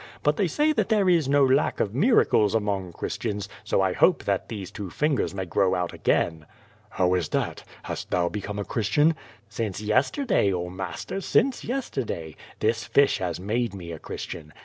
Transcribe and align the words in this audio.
But 0.23 0.35
they 0.35 0.47
say 0.47 0.73
that 0.73 0.89
there 0.89 1.07
is 1.07 1.29
no 1.29 1.45
lack 1.45 1.79
of 1.79 1.93
miracles 1.93 2.55
among 2.55 2.91
Christians, 2.91 3.47
80 3.71 3.75
I 3.83 3.93
hope 3.93 4.23
that 4.23 4.49
these 4.49 4.71
two 4.71 4.89
fingers 4.89 5.35
may 5.35 5.45
grow 5.45 5.75
out 5.75 5.93
again." 5.93 6.47
'^ow 6.95 7.15
is 7.15 7.29
that? 7.29 7.63
Hast 7.83 8.09
thou 8.09 8.27
become 8.27 8.57
a 8.57 8.65
Christian?" 8.65 9.13
"Since 9.47 9.79
yesterday, 9.79 10.51
oh, 10.51 10.71
master, 10.71 11.21
since 11.21 11.63
yesterday. 11.63 12.35
This 12.61 12.83
fish 12.83 13.19
has 13.19 13.39
made 13.39 13.75
me 13.75 13.91
a 13.91 13.99
Christian. 13.99 14.53